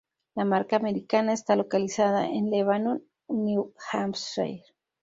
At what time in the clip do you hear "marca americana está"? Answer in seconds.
0.45-1.55